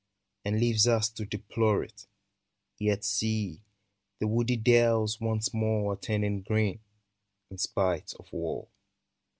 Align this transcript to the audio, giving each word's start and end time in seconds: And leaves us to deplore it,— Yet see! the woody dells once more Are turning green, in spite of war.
And 0.43 0.59
leaves 0.59 0.87
us 0.87 1.09
to 1.09 1.25
deplore 1.27 1.83
it,— 1.83 2.07
Yet 2.79 3.03
see! 3.05 3.61
the 4.17 4.25
woody 4.27 4.57
dells 4.57 5.21
once 5.21 5.53
more 5.53 5.93
Are 5.93 5.95
turning 5.95 6.41
green, 6.41 6.79
in 7.51 7.59
spite 7.59 8.11
of 8.15 8.33
war. 8.33 8.67